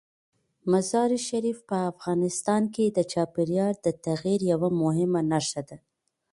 [0.71, 5.77] مزارشریف په افغانستان کې د چاپېریال د تغیر یوه مهمه نښه ده.